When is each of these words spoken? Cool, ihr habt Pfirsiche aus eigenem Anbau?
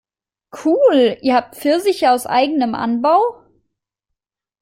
Cool, 0.55 1.19
ihr 1.21 1.35
habt 1.35 1.57
Pfirsiche 1.57 2.09
aus 2.11 2.25
eigenem 2.25 2.73
Anbau? 2.73 3.19